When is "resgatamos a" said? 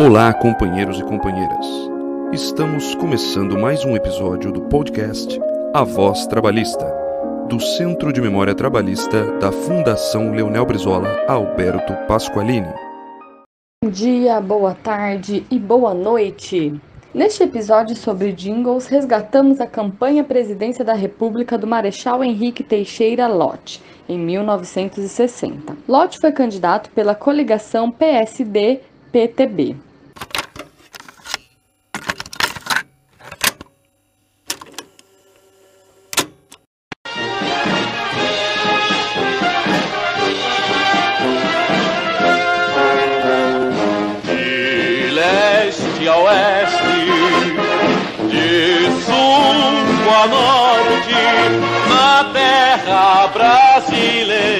18.86-19.66